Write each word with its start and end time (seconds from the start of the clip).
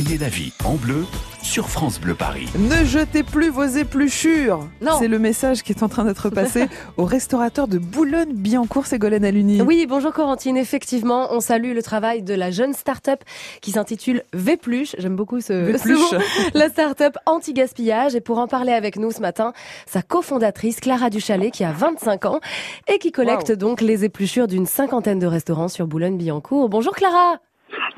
Voyez 0.00 0.16
la 0.16 0.28
vie 0.28 0.52
en 0.64 0.76
bleu 0.76 1.06
sur 1.42 1.68
France 1.68 2.00
Bleu 2.00 2.14
Paris. 2.14 2.46
Ne 2.56 2.84
jetez 2.84 3.24
plus 3.24 3.48
vos 3.50 3.64
épluchures 3.64 4.60
Non. 4.80 4.92
C'est 5.00 5.08
le 5.08 5.18
message 5.18 5.64
qui 5.64 5.72
est 5.72 5.82
en 5.82 5.88
train 5.88 6.04
d'être 6.04 6.30
passé 6.30 6.68
au 6.96 7.04
restaurateur 7.04 7.66
de 7.66 7.78
Boulogne-Billancourt, 7.78 8.86
Ségolène 8.86 9.24
Aluni. 9.24 9.60
Oui, 9.60 9.86
bonjour 9.88 10.12
Corentine. 10.12 10.56
Effectivement, 10.56 11.26
on 11.32 11.40
salue 11.40 11.74
le 11.74 11.82
travail 11.82 12.22
de 12.22 12.32
la 12.32 12.52
jeune 12.52 12.74
start-up 12.74 13.24
qui 13.60 13.72
s'intitule 13.72 14.22
Vépluche. 14.32 14.94
J'aime 14.98 15.16
beaucoup 15.16 15.40
ce, 15.40 15.46
ce 15.46 15.72
Vépluche. 15.72 16.12
mot. 16.12 16.18
La 16.54 16.68
start-up 16.68 17.16
anti-gaspillage. 17.26 18.14
Et 18.14 18.20
pour 18.20 18.38
en 18.38 18.46
parler 18.46 18.74
avec 18.74 18.98
nous 18.98 19.10
ce 19.10 19.20
matin, 19.20 19.52
sa 19.86 20.00
cofondatrice 20.02 20.78
Clara 20.78 21.10
Duchalet 21.10 21.50
qui 21.50 21.64
a 21.64 21.72
25 21.72 22.24
ans 22.26 22.38
et 22.86 23.00
qui 23.00 23.10
collecte 23.10 23.50
donc 23.50 23.80
les 23.80 24.04
épluchures 24.04 24.46
d'une 24.46 24.66
cinquantaine 24.66 25.18
de 25.18 25.26
restaurants 25.26 25.66
sur 25.66 25.88
Boulogne-Billancourt. 25.88 26.68
Bonjour 26.68 26.94
Clara. 26.94 27.40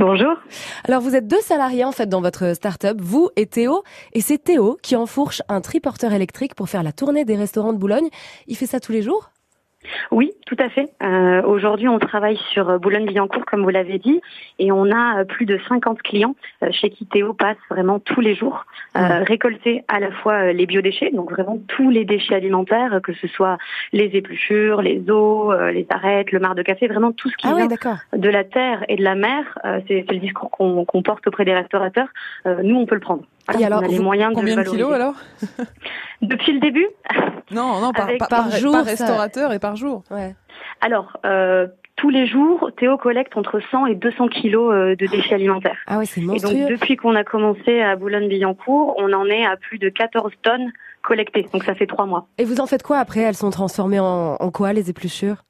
Bonjour. 0.01 0.35
Alors 0.85 1.03
vous 1.03 1.15
êtes 1.15 1.27
deux 1.27 1.43
salariés 1.43 1.85
en 1.85 1.93
fait 1.93 2.07
dans 2.07 2.23
votre 2.23 2.55
start-up, 2.55 2.97
vous 3.03 3.29
et 3.37 3.45
Théo. 3.45 3.83
Et 4.15 4.23
c'est 4.23 4.39
Théo 4.39 4.79
qui 4.81 4.97
enfourche 4.97 5.43
un 5.51 5.61
triporteur 5.61 6.15
électrique 6.15 6.55
pour 6.55 6.71
faire 6.71 6.83
la 6.83 6.93
tournée 6.93 7.27
des 7.27 7.37
restaurants 7.37 7.75
de 7.75 7.79
Boulogne. 7.79 8.09
Il 8.47 8.57
fait 8.57 8.65
ça 8.65 8.81
tous 8.81 8.93
les 8.93 9.03
jours? 9.03 9.31
Oui, 10.11 10.33
tout 10.47 10.57
à 10.59 10.69
fait. 10.69 10.89
Euh, 11.03 11.43
Aujourd'hui, 11.43 11.89
on 11.89 11.99
travaille 11.99 12.39
sur 12.53 12.69
euh, 12.69 12.79
Boulogne-Billancourt, 12.79 13.45
comme 13.47 13.63
vous 13.63 13.71
l'avez 13.71 13.99
dit, 13.99 14.21
et 14.59 14.73
on 14.73 14.91
a 14.91 15.21
euh, 15.21 15.25
plus 15.25 15.47
de 15.47 15.59
50 15.69 16.03
clients 16.03 16.35
chez 16.71 16.91
qui 16.91 17.07
Théo 17.07 17.33
passe 17.33 17.57
vraiment 17.71 17.99
tous 17.99 18.21
les 18.21 18.35
jours, 18.35 18.67
euh, 18.97 19.23
récolter 19.23 19.83
à 19.89 20.01
la 20.01 20.11
fois 20.11 20.53
les 20.53 20.67
biodéchets, 20.67 21.11
donc 21.11 21.31
vraiment 21.31 21.59
tous 21.69 21.91
les 21.91 22.05
déchets 22.05 22.35
alimentaires, 22.35 23.01
que 23.03 23.13
ce 23.15 23.27
soit 23.29 23.59
les 23.93 24.11
épluchures, 24.15 24.83
les 24.83 25.03
os, 25.11 25.55
les 25.73 25.87
arêtes, 25.91 26.33
le 26.33 26.39
marc 26.41 26.57
de 26.57 26.63
café, 26.63 26.87
vraiment 26.87 27.13
tout 27.13 27.29
ce 27.31 27.37
qui 27.37 27.47
Ah 27.49 27.55
vient 27.55 27.67
ouais, 27.67 28.19
de 28.19 28.29
la 28.29 28.45
terre 28.45 28.85
et 28.89 28.97
de 28.97 29.03
la 29.03 29.15
mer. 29.15 29.59
euh, 29.65 29.81
C'est 29.89 30.05
le 30.11 30.19
discours 30.19 30.51
qu'on 30.51 31.03
porte 31.03 31.27
auprès 31.27 31.45
des 31.45 31.55
restaurateurs. 31.55 32.09
Euh, 32.47 32.63
nous, 32.63 32.77
on 32.77 32.87
peut 32.87 32.95
le 32.95 33.01
prendre. 33.01 33.23
Voilà, 33.47 33.61
Et 33.61 33.65
alors, 33.65 33.81
on 33.81 33.85
a 33.85 33.89
les 33.89 33.97
vous- 33.97 34.03
moyens 34.03 34.33
Combien 34.35 34.57
de 34.57 34.63
kilos 34.63 34.93
alors 34.93 35.15
Depuis 36.23 36.53
le 36.53 36.61
début, 36.61 36.87
Non, 37.51 37.81
non, 37.81 37.93
par, 37.93 38.09
par, 38.19 38.29
par 38.29 38.51
jour, 38.53 38.73
par 38.73 38.85
ça- 38.85 38.91
restaurateur 38.91 39.53
et 39.53 39.59
par 39.59 39.75
jour. 39.77 40.03
Ouais. 40.11 40.35
Alors, 40.81 41.17
euh, 41.25 41.67
tous 41.97 42.11
les 42.11 42.27
jours, 42.27 42.71
Théo 42.79 42.97
collecte 42.97 43.37
entre 43.37 43.61
100 43.71 43.87
et 43.87 43.95
200 43.95 44.29
kilos 44.29 44.73
euh, 44.73 44.95
de 44.97 45.07
déchets 45.07 45.35
alimentaires. 45.35 45.77
Ah 45.87 45.99
ouais, 45.99 46.07
c'est 46.07 46.21
Et 46.21 46.25
donc, 46.25 46.43
monstrueux. 46.43 46.67
depuis 46.69 46.97
qu'on 46.97 47.15
a 47.17 47.25
commencé 47.25 47.81
à 47.81 47.97
Boulogne-Billancourt, 47.97 48.95
on 48.99 49.13
en 49.13 49.27
est 49.27 49.45
à 49.45 49.57
plus 49.57 49.79
de 49.79 49.89
14 49.89 50.33
tonnes 50.43 50.71
collectées. 51.03 51.47
Donc, 51.53 51.65
ça 51.65 51.75
fait 51.75 51.87
trois 51.87 52.07
mois. 52.07 52.27
Et 52.39 52.45
vous 52.45 52.61
en 52.61 52.67
faites 52.67 52.83
quoi 52.83 52.99
après? 52.99 53.21
Elles 53.21 53.35
sont 53.35 53.51
transformées 53.51 54.01
en, 54.01 54.37
en 54.39 54.51
quoi 54.51 54.73
les 54.73 54.89
épluchures? 54.91 55.45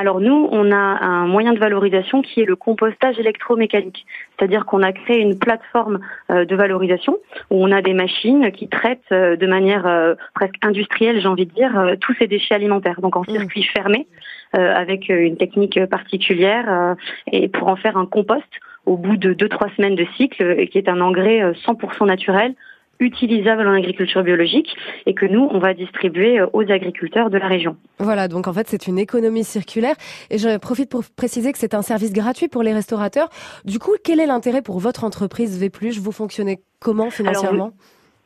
Alors, 0.00 0.20
nous, 0.20 0.48
on 0.52 0.70
a 0.70 0.76
un 0.76 1.26
moyen 1.26 1.52
de 1.52 1.58
valorisation 1.58 2.22
qui 2.22 2.40
est 2.40 2.44
le 2.44 2.54
compostage 2.54 3.18
électromécanique. 3.18 4.06
C'est-à-dire 4.30 4.64
qu'on 4.64 4.84
a 4.84 4.92
créé 4.92 5.18
une 5.18 5.36
plateforme 5.36 5.98
euh, 6.30 6.44
de 6.44 6.54
valorisation 6.54 7.18
où 7.50 7.64
on 7.64 7.72
a 7.72 7.82
des 7.82 7.94
machines 7.94 8.52
qui 8.52 8.68
traitent 8.68 9.10
euh, 9.10 9.34
de 9.34 9.46
manière 9.48 9.88
euh, 9.88 10.14
presque 10.36 10.54
industrielle, 10.62 11.20
j'ai 11.20 11.26
envie 11.26 11.46
de 11.46 11.52
dire, 11.52 11.96
tous 12.00 12.14
ces 12.16 12.28
déchets 12.28 12.54
alimentaires. 12.54 13.00
Donc, 13.00 13.16
en 13.16 13.22
Mmh. 13.22 13.32
circuit 13.32 13.64
fermé, 13.64 14.06
avec 14.52 15.08
une 15.08 15.36
technique 15.36 15.84
particulière, 15.86 16.96
et 17.30 17.48
pour 17.48 17.68
en 17.68 17.76
faire 17.76 17.98
un 17.98 18.06
compost 18.06 18.48
au 18.88 18.96
bout 18.96 19.18
de 19.18 19.34
2-3 19.34 19.74
semaines 19.76 19.96
de 19.96 20.06
cycle, 20.16 20.66
qui 20.68 20.78
est 20.78 20.88
un 20.88 21.00
engrais 21.00 21.42
euh, 21.42 21.52
100% 21.66 22.06
naturel, 22.06 22.54
utilisable 23.00 23.66
en 23.66 23.74
agriculture 23.74 24.22
biologique, 24.22 24.76
et 25.06 25.14
que 25.14 25.26
nous, 25.26 25.48
on 25.50 25.58
va 25.58 25.74
distribuer 25.74 26.40
euh, 26.40 26.46
aux 26.52 26.70
agriculteurs 26.70 27.30
de 27.30 27.38
la 27.38 27.46
région. 27.46 27.76
Voilà, 27.98 28.28
donc 28.28 28.48
en 28.48 28.52
fait 28.52 28.68
c'est 28.68 28.86
une 28.86 28.98
économie 28.98 29.44
circulaire. 29.44 29.94
Et 30.30 30.38
je 30.38 30.58
profite 30.58 30.90
pour 30.90 31.02
préciser 31.16 31.52
que 31.52 31.58
c'est 31.58 31.74
un 31.74 31.82
service 31.82 32.12
gratuit 32.12 32.48
pour 32.48 32.62
les 32.62 32.72
restaurateurs. 32.72 33.28
Du 33.64 33.78
coup, 33.78 33.92
quel 34.04 34.20
est 34.20 34.26
l'intérêt 34.26 34.62
pour 34.62 34.78
votre 34.78 35.04
entreprise 35.04 35.62
Vpluche 35.62 35.98
Vous 35.98 36.12
fonctionnez 36.12 36.60
comment 36.80 37.10
financièrement? 37.10 37.72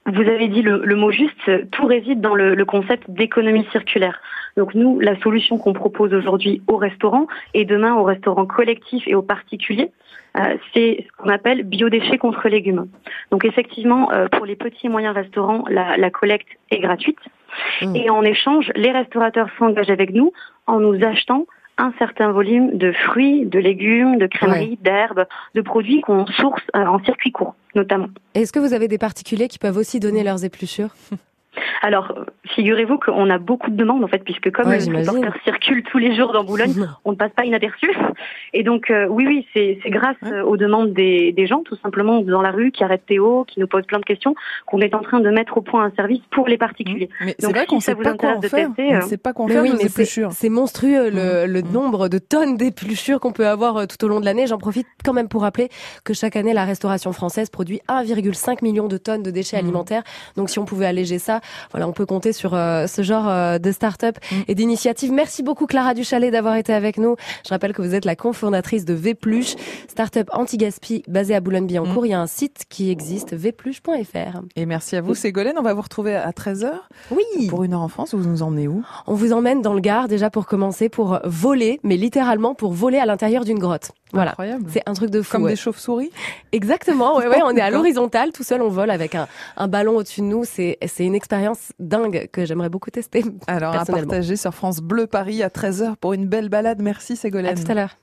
Vous 0.07 0.23
avez 0.23 0.49
dit 0.49 0.63
le, 0.63 0.85
le 0.85 0.97
mot 0.97 1.13
juste, 1.13 1.71
tout 1.71 1.87
réside 1.87 2.21
dans 2.21 2.35
le, 2.35 2.57
le 2.57 2.65
concept 2.65 3.09
d'économie 3.09 3.65
circulaire. 3.71 4.21
Donc 4.57 4.75
nous, 4.75 5.01
la 5.01 5.19
solution 5.21 5.59
qu'on 5.59 5.73
propose 5.73 6.13
aujourd'hui 6.13 6.63
aux 6.67 6.77
restaurants 6.77 7.27
et 7.55 7.65
demain 7.65 7.95
aux 7.95 8.05
restaurants 8.05 8.47
collectifs 8.47 9.07
et 9.07 9.15
aux 9.15 9.23
particuliers, 9.23 9.91
euh, 10.37 10.57
c'est 10.73 11.07
ce 11.07 11.17
qu'on 11.17 11.29
appelle 11.29 11.63
biodéchets 11.65 12.19
contre 12.19 12.49
légumes. 12.49 12.87
Donc 13.31 13.45
effectivement, 13.45 14.13
euh, 14.13 14.29
pour 14.29 14.47
les 14.47 14.57
petits 14.57 14.87
et 14.87 14.89
moyens 14.89 15.15
restaurants, 15.15 15.65
la, 15.69 15.97
la 15.97 16.11
collecte 16.11 16.49
est 16.71 16.81
gratuite. 16.81 17.19
Mmh. 17.83 17.97
Et 17.97 18.11
en 18.11 18.23
échange, 18.23 18.71
les 18.77 18.93
restaurateurs 18.93 19.49
s'engagent 19.59 19.91
avec 19.91 20.13
nous 20.13 20.33
en 20.67 20.81
nous 20.81 21.05
achetant 21.05 21.47
un 21.79 21.93
certain 21.99 22.31
volume 22.33 22.77
de 22.77 22.93
fruits, 22.93 23.47
de 23.47 23.59
légumes, 23.59 24.19
de 24.19 24.27
crèmeries, 24.27 24.79
d'herbes, 24.83 25.27
de 25.55 25.61
produits 25.63 26.01
qu'on 26.03 26.27
source 26.27 26.63
euh, 26.77 26.85
en 26.85 27.03
circuit 27.05 27.33
court, 27.33 27.55
notamment. 27.75 28.09
Est-ce 28.35 28.53
que 28.53 28.59
vous 28.59 28.75
avez 28.75 28.89
des 28.89 28.99
particuliers 28.99 29.49
qui 29.49 29.59
peuvent 29.59 29.77
aussi 29.77 29.99
donner 29.99 30.23
leurs 30.23 30.45
épluchures? 30.45 30.95
Alors, 31.83 32.15
figurez-vous 32.55 32.99
qu'on 32.99 33.29
a 33.29 33.39
beaucoup 33.39 33.71
de 33.71 33.77
demandes 33.77 34.05
en 34.05 34.09
fait, 34.09 34.23
puisque 34.25 34.51
comme 34.53 34.69
Ouais, 34.69 34.79
le 34.79 35.03
transporteur 35.05 35.35
circule 35.45 35.83
tous 35.83 35.99
les 35.99 36.15
jours 36.15 36.33
dans 36.33 36.45
Boulogne, 36.45 36.75
on 37.05 37.11
ne 37.11 37.17
passe 37.17 37.33
pas 37.33 37.45
inaperçu. 37.45 37.91
Et 38.55 38.63
donc, 38.63 38.91
euh, 38.91 39.07
oui, 39.09 39.25
oui, 39.27 39.47
c'est 39.53 39.79
grâce 39.91 40.17
Ouais. 40.23 40.33
euh, 40.33 40.45
aux 40.45 40.57
demandes 40.57 40.93
des, 40.93 41.33
des 41.33 41.47
gens, 41.47 41.63
tout 41.65 41.77
simplement 41.83 42.21
dans 42.21 42.41
la 42.43 42.51
rue, 42.53 42.71
qui 42.71 42.85
arrêtent 42.85 43.07
Théo, 43.07 43.45
qui 43.49 43.59
nous 43.61 43.67
posent 43.67 43.87
plein 43.87 43.99
de 43.99 44.05
questions, 44.05 44.35
qu'on 44.67 44.81
est 44.81 44.95
en 44.95 45.01
train 45.03 45.19
de 45.21 45.29
mettre 45.31 45.57
au 45.59 45.61
point 45.63 45.85
un 45.85 45.91
service 45.97 46.21
pour 46.31 46.47
les 46.47 46.57
particuliers. 46.59 47.09
Mais 47.21 47.35
c'est 47.39 47.51
vrai 47.51 47.61
si 47.63 47.67
qu'on 47.67 47.81
ça 47.81 47.93
sait 47.93 47.95
vous 47.95 48.03
pas 48.03 48.15
quoi 48.15 48.37
en 48.37 48.41
faire. 48.43 48.69
tester, 48.69 48.89
On 48.91 48.93
euh, 48.95 48.97
ne 48.99 49.01
sait 49.03 49.17
pas 49.17 49.33
quoi 49.33 49.45
en 49.47 49.49
Mais 49.49 49.55
faire 49.55 49.63
oui, 49.65 49.73
mais 49.77 49.89
c'est 50.31 50.49
monstrueux 50.49 51.11
le, 51.11 51.47
le 51.47 51.63
Mmh. 51.63 51.73
nombre 51.73 52.09
de 52.09 52.19
tonnes 52.19 52.57
d'épluchures 52.57 53.19
qu'on 53.21 53.33
peut 53.33 53.47
avoir 53.47 53.77
euh, 53.77 53.87
tout 53.87 54.05
au 54.05 54.09
long 54.09 54.21
de 54.21 54.25
l'année. 54.25 54.47
J'en 54.47 54.59
profite 54.59 54.87
quand 55.05 55.13
même 55.13 55.29
pour 55.29 55.43
rappeler 55.43 55.69
que 56.05 56.13
chaque 56.15 56.37
année, 56.37 56.53
la 56.53 56.65
restauration 56.65 57.13
française 57.13 57.51
produit 57.51 57.81
1,5 57.89 58.63
million 58.63 58.87
de 58.89 58.97
tonnes 58.99 59.23
de 59.23 59.31
déchets 59.31 59.57
Mmh. 59.57 59.65
alimentaires. 59.65 60.03
Donc 60.37 60.51
si 60.51 60.59
on 60.59 60.65
pouvait 60.65 60.87
alléger 60.87 61.19
ça, 61.19 61.41
voilà, 61.73 61.89
on 61.89 61.93
peut 61.93 62.07
compter 62.07 62.33
sur 62.33 62.55
euh, 62.55 62.87
ce 62.87 63.03
genre 63.03 63.29
euh, 63.29 63.59
de 63.59 63.73
start-up 63.73 64.17
Mmh. 64.31 64.35
et 64.49 64.55
d'initiatives. 64.55 65.13
Merci 65.13 65.43
beaucoup 65.43 65.67
Clara 65.67 65.95
Duchalet 65.95 66.31
d'avoir 66.31 66.55
été 66.57 66.73
avec 66.73 66.97
nous. 66.99 67.17
Je 67.45 67.51
rappelle 67.51 67.73
que 67.73 67.83
vous 67.83 67.95
êtes 67.95 68.05
la 68.05 68.15
cofondatrice 68.17 68.85
de 68.85 68.95
Vpluche, 68.95 69.55
start-up 69.89 70.29
anti-gaspi 70.33 71.03
basée 71.09 71.35
à 71.35 71.41
Mmh. 71.41 71.45
Boulogne-Billancourt. 71.45 72.07
Il 72.07 72.11
y 72.11 72.15
a 72.15 72.21
un 72.21 72.27
site 72.27 72.65
qui 72.69 72.91
existe, 72.91 73.35
vpluche.fr. 73.35 74.41
Et 74.57 74.67
merci 74.67 74.97
à 74.97 75.01
vous, 75.01 75.15
Ségolène. 75.15 75.55
On 75.59 75.63
va 75.63 75.75
vous 75.75 75.83
retrouver 75.83 76.15
à 76.15 76.31
13h 76.31 76.71
Oui. 77.11 77.47
pour 77.49 77.65
une 77.65 77.75
heure 77.75 77.81
en 77.83 77.89
France. 77.89 78.15
Vous 78.15 78.29
nous 78.29 78.43
emmenez 78.43 78.69
où? 78.69 78.85
On 79.07 79.15
vous 79.15 79.33
emmène 79.33 79.63
dans 79.63 79.75
le 79.75 79.81
Gard 79.81 80.09
déjà 80.09 80.31
pour 80.31 80.47
commencer 80.47 80.89
pour 80.89 81.19
voler, 81.25 81.81
mais 81.83 81.97
littéralement 81.97 82.55
pour 82.55 82.73
voler 82.73 82.99
à 82.99 83.07
l'intérieur 83.07 83.45
d'une 83.45 83.59
grotte. 83.59 83.93
Voilà. 84.13 84.35
C'est 84.69 84.83
un 84.87 84.93
truc 84.93 85.11
de 85.11 85.23
fou. 85.23 85.33
Comme 85.33 85.45
ouais. 85.45 85.53
des 85.53 85.57
chauves-souris 85.57 86.11
Exactement, 86.53 87.17
ouais, 87.17 87.27
ouais, 87.29 87.41
on 87.45 87.57
est 87.57 87.61
à 87.61 87.71
l'horizontale, 87.71 88.33
tout 88.33 88.43
seul 88.43 88.61
on 88.63 88.69
vole 88.69 88.91
avec 88.91 89.15
un, 89.15 89.27
un 89.57 89.69
ballon 89.69 89.97
au-dessus 89.97 90.21
de 90.21 90.27
nous. 90.27 90.45
C'est, 90.45 90.79
c'est 90.87 91.05
une 91.05 91.15
expérience 91.15 91.73
dingue 91.79 92.29
que 92.33 92.45
j'aimerais 92.45 92.69
beaucoup 92.69 92.91
tester. 92.91 93.25
Alors, 93.47 93.75
à 93.75 93.85
partager 93.85 94.37
sur 94.37 94.55
France 94.55 94.81
Bleu 94.81 95.07
Paris 95.07 95.43
à 95.43 95.49
13h 95.49 95.97
pour 95.97 96.13
une 96.13 96.27
belle 96.27 96.49
balade. 96.49 96.83
Merci, 96.83 97.17
Ségolène. 97.17 97.59
À 97.59 97.63
tout 97.63 97.71
à 97.71 97.75
l'heure. 97.75 97.97